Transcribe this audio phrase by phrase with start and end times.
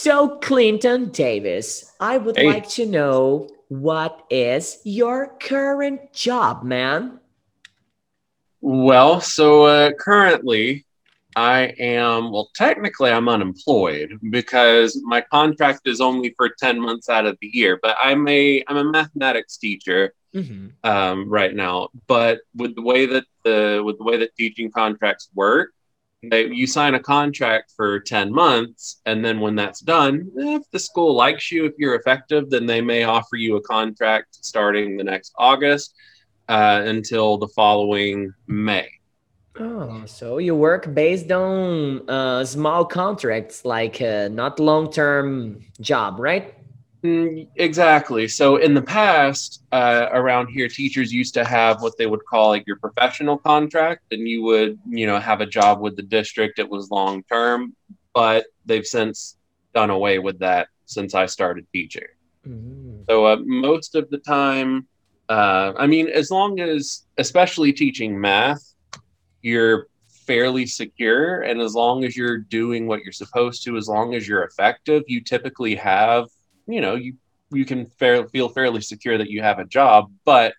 [0.00, 2.46] So, Clinton Davis, I would Hey.
[2.46, 7.18] like to know what is your current job, man?
[8.60, 10.86] Well, so uh, currently
[11.34, 17.26] I am, well, technically I'm unemployed because my contract is only for 10 months out
[17.26, 20.74] of the year, but I'm a I'm a mathematics teacher Mhm.
[20.84, 21.88] um, right now.
[22.06, 25.72] But with the way that the with the way that teaching contracts work,
[26.22, 31.14] you sign a contract for 10 months, and then when that's done, if the school
[31.14, 35.32] likes you, if you're effective, then they may offer you a contract starting the next
[35.38, 35.94] August
[36.48, 38.88] uh, until the following May.
[39.60, 46.54] Oh, so you work based on uh, small contracts, like uh, not long-term job, right?
[47.04, 48.26] Mm, Exactly.
[48.28, 52.48] So in the past, uh, around here, teachers used to have what they would call
[52.48, 56.58] like your professional contract, and you would, you know, have a job with the district.
[56.58, 57.74] It was long term,
[58.14, 59.36] but they've since
[59.74, 62.06] done away with that since I started teaching.
[62.46, 63.04] Mm.
[63.08, 64.86] So uh, most of the time,
[65.28, 68.74] uh, I mean, as long as, especially teaching math,
[69.42, 69.86] you're
[70.26, 74.26] fairly secure, and as long as you're doing what you're supposed to, as long as
[74.26, 76.26] you're effective, you typically have,
[76.68, 77.14] you know, you
[77.50, 80.12] you can fair, feel fairly secure that you have a job.
[80.24, 80.52] But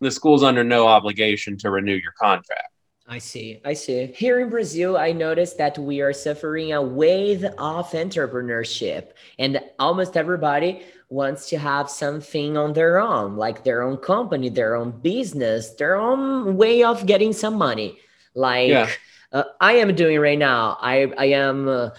[0.00, 2.68] the school's under no obligation to renew your contract.
[3.08, 3.60] I see.
[3.64, 4.06] I see.
[4.06, 10.16] Here in Brazil, I noticed that we are suffering a wave of entrepreneurship, and almost
[10.16, 15.70] everybody wants to have something on their own, like their own company, their own business,
[15.74, 17.98] their own way of getting some money.
[18.34, 18.90] Like Yeah.
[19.32, 20.76] uh, I am doing right now.
[20.80, 21.90] I I am uh,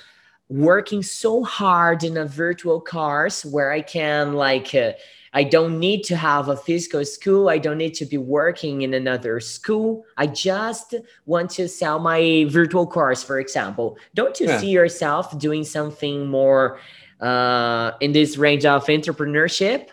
[0.50, 4.74] working so hard in a virtual course where I can like.
[4.74, 4.94] Uh,
[5.34, 7.50] I don't need to have a physical school.
[7.50, 10.06] I don't need to be working in another school.
[10.16, 10.96] I just
[11.26, 13.98] want to sell my virtual course, for example.
[14.16, 14.58] Don't you Yeah.
[14.60, 16.80] see yourself doing something more
[17.20, 19.90] uh, in this range of entrepreneurship?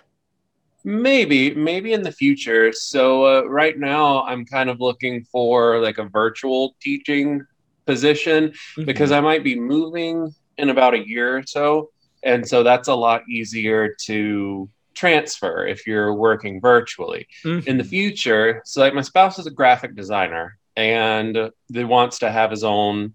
[0.84, 2.70] Maybe, maybe in the future.
[2.72, 7.42] So uh, right now, I'm kind of looking for like a virtual teaching
[7.86, 8.52] position
[8.84, 9.16] because Mhm.
[9.16, 11.90] I might be moving in about a year or so.
[12.22, 17.26] And so that's a lot easier to transfer if you're working virtually.
[17.66, 22.30] In the future, so like my spouse is a graphic designer and he wants to
[22.30, 23.14] have his own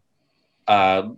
[0.67, 1.09] uh,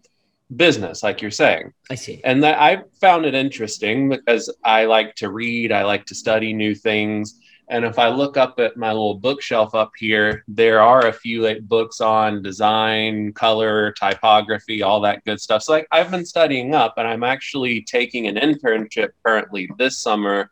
[0.55, 1.73] business, like you're saying.
[1.89, 2.21] I see.
[2.23, 6.53] And that I found it interesting because I like to read, I like to study
[6.53, 7.39] new things.
[7.71, 11.41] And if I look up at my little bookshelf up here, there are a few
[11.41, 15.63] like books on design, color, typography, all that good stuff.
[15.63, 20.51] So like I've been studying up and I'm actually taking an internship currently this summer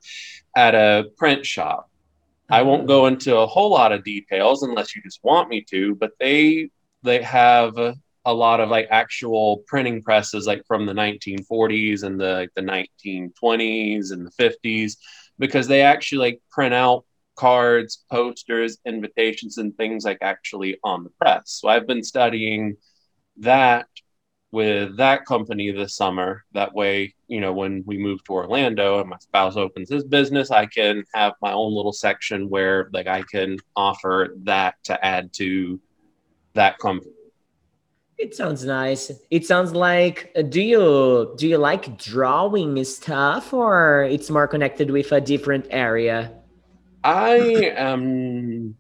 [0.56, 1.90] at a print shop.
[2.50, 5.96] I won't go into a whole lot of details unless you just want me to,
[5.96, 6.70] but they
[7.04, 12.34] they have a, lot of like actual printing presses like from the 1940s and the
[12.34, 14.98] like, the 1920s and the 50s
[15.40, 17.06] because they actually like print out
[17.40, 21.44] cards, posters, invitations and things like actually on the press.
[21.46, 22.76] So I've been studying
[23.38, 23.88] that
[24.52, 26.44] with that company this summer.
[26.52, 30.52] That way, you know, when we move to Orlando and my spouse opens his business,
[30.52, 35.32] I can have my own little section where like I can offer that to add
[35.36, 35.80] to
[36.56, 37.14] that company.
[38.18, 39.14] It sounds nice.
[39.32, 44.92] It sounds like uh, do you do you like drawing stuff or it's more connected
[44.92, 46.39] with a different area?
[47.04, 47.36] I
[47.76, 48.76] am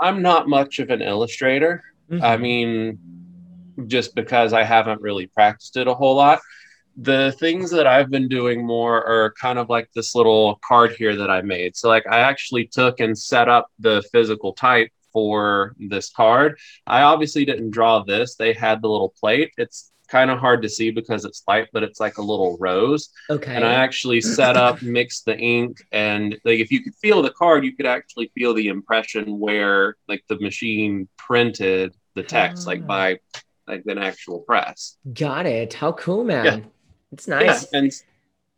[0.00, 1.82] I'm not much of an illustrator.
[2.10, 2.40] I Mhm.
[2.40, 2.98] mean,
[3.88, 6.40] just because I haven't really practiced it a whole lot.
[6.96, 11.16] The things that I've been doing more are kind of like this little card here
[11.16, 11.76] that I made.
[11.76, 16.58] So, like, I actually took and set up the physical type for this card.
[16.86, 19.52] I obviously didn't draw this, they had the little plate.
[19.56, 23.10] It's kind of hard to see because it's light, but it's like a little rose.
[23.30, 23.54] Okay.
[23.54, 27.30] And I actually set up, mixed the ink, and like if you could feel the
[27.30, 32.80] card, you could actually feel the impression where like the machine printed the text, like
[32.84, 32.86] Ah.
[32.86, 33.18] by
[33.66, 34.96] like an actual press.
[35.12, 35.74] Got it.
[35.74, 36.44] How cool, man.
[36.44, 36.58] Yeah.
[37.12, 37.66] It's nice.
[37.72, 37.92] Yeah, and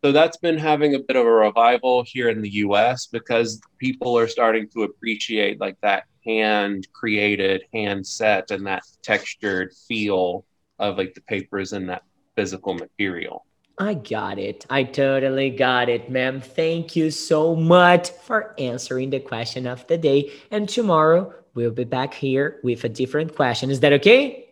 [0.03, 4.17] so that's been having a bit of a revival here in the US because people
[4.17, 10.45] are starting to appreciate like that hand created, hand set, and that textured feel
[10.81, 12.03] of like the papers and that
[12.35, 13.45] physical material.
[13.79, 14.67] I got it.
[14.69, 16.41] I totally got it, ma'am.
[16.41, 20.33] Thank you so much for answering the question of the day.
[20.51, 23.71] And tomorrow we'll be back here with a different question.
[23.71, 24.51] Is that okay?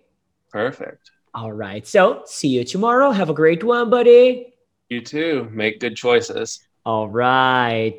[0.50, 1.10] Perfect.
[1.34, 1.86] All right.
[1.86, 3.10] So see you tomorrow.
[3.10, 4.54] Have a great one, buddy.
[4.88, 5.48] You too.
[5.52, 6.60] Make good choices.
[6.86, 7.94] All right.